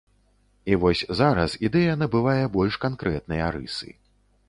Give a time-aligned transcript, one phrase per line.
[0.71, 3.89] І вось зараз ідэя набывае больш канкрэтныя рысы.